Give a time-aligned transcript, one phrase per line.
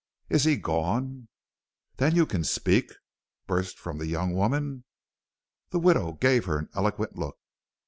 [0.29, 1.27] "'Is he gone?'
[1.97, 2.91] "'Then you can speak,'
[3.45, 4.83] burst from the young woman.
[5.69, 7.37] "The widow gave her an eloquent look.